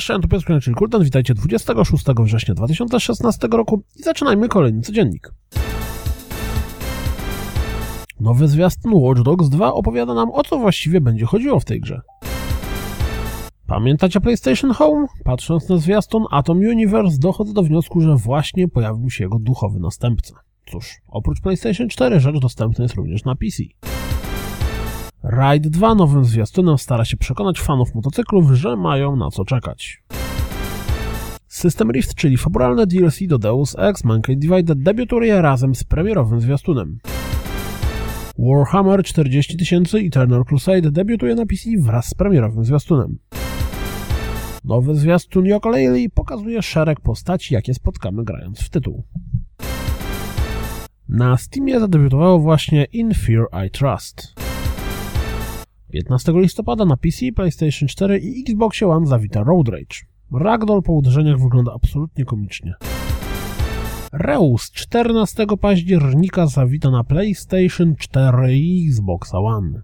Cześć, 0.00 0.20
to 0.22 0.28
Piotr 0.28 0.60
czyli 0.62 0.76
Kultan, 0.76 1.04
witajcie 1.04 1.34
26 1.34 2.04
września 2.20 2.54
2016 2.54 3.48
roku 3.52 3.82
i 3.96 4.02
zaczynajmy 4.02 4.48
kolejny 4.48 4.82
codziennik. 4.82 5.32
Nowy 8.20 8.48
zwiastun 8.48 8.92
Watch 8.94 9.22
Dogs 9.22 9.48
2 9.48 9.74
opowiada 9.74 10.14
nam 10.14 10.30
o 10.30 10.42
co 10.42 10.58
właściwie 10.58 11.00
będzie 11.00 11.26
chodziło 11.26 11.60
w 11.60 11.64
tej 11.64 11.80
grze. 11.80 12.00
Pamiętacie 13.66 14.20
PlayStation 14.20 14.70
Home? 14.70 15.06
Patrząc 15.24 15.68
na 15.68 15.76
zwiastun 15.76 16.24
Atom 16.30 16.58
Universe 16.58 17.18
dochodzę 17.18 17.52
do 17.52 17.62
wniosku, 17.62 18.00
że 18.00 18.16
właśnie 18.16 18.68
pojawił 18.68 19.10
się 19.10 19.24
jego 19.24 19.38
duchowy 19.38 19.80
następca. 19.80 20.34
Cóż, 20.70 20.94
oprócz 21.08 21.40
PlayStation 21.40 21.88
4 21.88 22.20
rzecz 22.20 22.40
dostępna 22.40 22.82
jest 22.82 22.94
również 22.94 23.24
na 23.24 23.34
PC. 23.34 23.62
Ride 25.24 25.70
2 25.70 25.94
nowym 25.94 26.24
zwiastunem 26.24 26.78
stara 26.78 27.04
się 27.04 27.16
przekonać 27.16 27.60
fanów 27.60 27.94
motocyklów, 27.94 28.50
że 28.50 28.76
mają 28.76 29.16
na 29.16 29.30
co 29.30 29.44
czekać. 29.44 30.02
System 31.48 31.90
Rift, 31.90 32.14
czyli 32.14 32.36
fabularne 32.36 32.86
DLC 32.86 33.18
do 33.26 33.38
Deus 33.38 33.76
Ex 33.78 34.04
Mankind 34.04 34.38
Divided 34.38 34.82
debiutuje 34.82 35.42
razem 35.42 35.74
z 35.74 35.84
premierowym 35.84 36.40
zwiastunem. 36.40 36.98
Warhammer 38.38 39.04
40 39.04 39.56
000 39.64 40.04
Eternal 40.06 40.44
Crusade 40.44 40.90
debiutuje 40.90 41.34
na 41.34 41.46
PC 41.46 41.70
wraz 41.78 42.06
z 42.06 42.14
premierowym 42.14 42.64
zwiastunem. 42.64 43.18
Nowy 44.64 44.94
zwiastun 44.94 45.44
Yooka-Laylee 45.44 46.08
pokazuje 46.14 46.62
szereg 46.62 47.00
postaci, 47.00 47.54
jakie 47.54 47.74
spotkamy 47.74 48.24
grając 48.24 48.60
w 48.60 48.70
tytuł. 48.70 49.04
Na 51.08 51.36
Steamie 51.36 51.80
zadebiutowało 51.80 52.38
właśnie 52.38 52.84
In 52.84 53.14
Fear 53.14 53.66
I 53.66 53.70
Trust. 53.70 54.39
15 55.90 56.32
listopada 56.32 56.84
na 56.84 56.96
PC, 56.96 57.32
PlayStation 57.36 57.88
4 57.88 58.18
i 58.18 58.44
Xbox 58.44 58.82
One 58.82 59.06
zawita 59.06 59.42
Road 59.42 59.68
Rage. 59.68 60.06
Ragdoll 60.32 60.82
po 60.82 60.92
uderzeniach 60.92 61.40
wygląda 61.40 61.72
absolutnie 61.74 62.24
komicznie. 62.24 62.74
Reus 64.12 64.70
14 64.70 65.46
października 65.60 66.46
zawita 66.46 66.90
na 66.90 67.04
PlayStation 67.04 67.96
4 67.96 68.54
i 68.54 68.86
Xbox 68.88 69.34
One. 69.34 69.82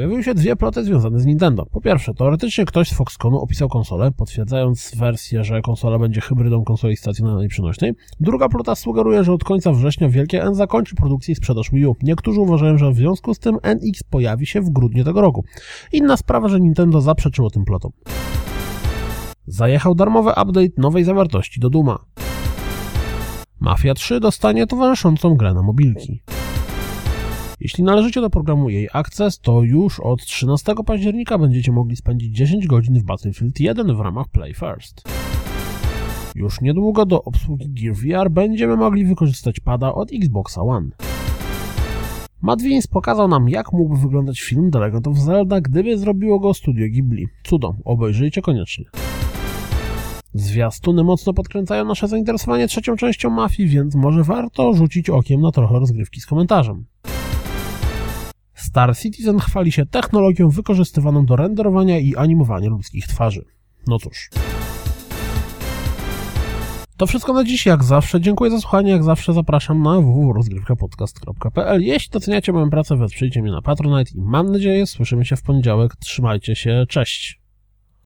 Pojawiły 0.00 0.24
się 0.24 0.34
dwie 0.34 0.56
ploty 0.56 0.84
związane 0.84 1.20
z 1.20 1.26
Nintendo. 1.26 1.66
Po 1.66 1.80
pierwsze, 1.80 2.14
teoretycznie 2.14 2.64
ktoś 2.64 2.88
z 2.88 2.94
Foxconnu 2.94 3.38
opisał 3.38 3.68
konsolę, 3.68 4.10
potwierdzając 4.16 4.92
wersję, 4.96 5.44
że 5.44 5.62
konsola 5.62 5.98
będzie 5.98 6.20
hybrydą 6.20 6.64
konsoli 6.64 6.96
stacjonarnej 6.96 7.48
przenośnej. 7.48 7.92
Druga 8.20 8.48
plota 8.48 8.74
sugeruje, 8.74 9.24
że 9.24 9.32
od 9.32 9.44
końca 9.44 9.72
września 9.72 10.08
Wielkie 10.08 10.42
N 10.42 10.54
zakończy 10.54 10.94
produkcję 10.94 11.32
i 11.32 11.36
sprzedaż 11.36 11.70
Wii 11.70 11.86
U. 11.86 11.96
Niektórzy 12.02 12.40
uważają, 12.40 12.78
że 12.78 12.92
w 12.92 12.96
związku 12.96 13.34
z 13.34 13.38
tym 13.38 13.58
NX 13.62 14.02
pojawi 14.02 14.46
się 14.46 14.60
w 14.60 14.70
grudniu 14.70 15.04
tego 15.04 15.20
roku. 15.20 15.44
Inna 15.92 16.16
sprawa, 16.16 16.48
że 16.48 16.60
Nintendo 16.60 17.00
zaprzeczyło 17.00 17.50
tym 17.50 17.64
plotom. 17.64 17.92
Zajechał 19.46 19.94
darmowy 19.94 20.30
update 20.30 20.72
nowej 20.78 21.04
zawartości 21.04 21.60
do 21.60 21.70
Duma. 21.70 21.98
Mafia 23.60 23.94
3 23.94 24.20
dostanie 24.20 24.66
towarzyszącą 24.66 25.34
grę 25.34 25.54
na 25.54 25.62
mobilki. 25.62 26.22
Jeśli 27.60 27.84
należycie 27.84 28.20
do 28.20 28.30
programu 28.30 28.70
jej 28.70 28.88
Access, 28.92 29.38
to 29.38 29.62
już 29.62 30.00
od 30.00 30.24
13 30.24 30.74
października 30.86 31.38
będziecie 31.38 31.72
mogli 31.72 31.96
spędzić 31.96 32.36
10 32.36 32.66
godzin 32.66 32.98
w 32.98 33.02
Battlefield 33.02 33.60
1 33.60 33.96
w 33.96 34.00
ramach 34.00 34.28
Play 34.28 34.54
First. 34.54 35.02
Już 36.34 36.60
niedługo 36.60 37.06
do 37.06 37.24
obsługi 37.24 37.68
Gear 37.68 37.94
VR 37.94 38.30
będziemy 38.30 38.76
mogli 38.76 39.04
wykorzystać 39.04 39.60
pada 39.60 39.94
od 39.94 40.12
Xboxa 40.12 40.62
One. 40.62 40.90
Matt 42.42 42.62
Vins 42.62 42.86
pokazał 42.86 43.28
nam, 43.28 43.48
jak 43.48 43.72
mógłby 43.72 44.00
wyglądać 44.00 44.40
film 44.40 44.70
The 44.70 44.78
Legend 44.78 45.08
of 45.08 45.16
Zelda, 45.16 45.60
gdyby 45.60 45.98
zrobiło 45.98 46.40
go 46.40 46.54
studio 46.54 46.86
Ghibli. 46.88 47.26
Cudo, 47.44 47.74
obejrzyjcie 47.84 48.42
koniecznie. 48.42 48.84
Zwiastuny 50.34 51.04
mocno 51.04 51.34
podkręcają 51.34 51.84
nasze 51.84 52.08
zainteresowanie 52.08 52.68
trzecią 52.68 52.96
częścią 52.96 53.30
Mafii, 53.30 53.68
więc 53.68 53.94
może 53.94 54.24
warto 54.24 54.74
rzucić 54.74 55.10
okiem 55.10 55.40
na 55.40 55.52
trochę 55.52 55.78
rozgrywki 55.78 56.20
z 56.20 56.26
komentarzem. 56.26 56.84
Star 58.70 58.96
Citizen 58.96 59.38
chwali 59.38 59.72
się 59.72 59.86
technologią 59.86 60.48
wykorzystywaną 60.48 61.26
do 61.26 61.36
renderowania 61.36 61.98
i 61.98 62.16
animowania 62.16 62.68
ludzkich 62.68 63.06
twarzy. 63.06 63.44
No 63.86 63.98
cóż. 63.98 64.30
To 66.96 67.06
wszystko 67.06 67.32
na 67.32 67.44
dziś, 67.44 67.66
jak 67.66 67.84
zawsze. 67.84 68.20
Dziękuję 68.20 68.50
za 68.50 68.60
słuchanie, 68.60 68.90
jak 68.90 69.04
zawsze 69.04 69.32
zapraszam 69.32 69.82
na 69.82 70.00
www.rozgrywkapodcast.pl 70.00 71.82
Jeśli 71.82 72.10
doceniacie 72.10 72.52
moją 72.52 72.70
pracę, 72.70 72.96
wesprzyjcie 72.96 73.42
mnie 73.42 73.52
na 73.52 73.62
Patronite 73.62 74.10
i 74.14 74.20
mam 74.22 74.52
nadzieję 74.52 74.86
słyszymy 74.86 75.24
się 75.24 75.36
w 75.36 75.42
poniedziałek. 75.42 75.96
Trzymajcie 75.96 76.56
się, 76.56 76.84
cześć! 76.88 77.39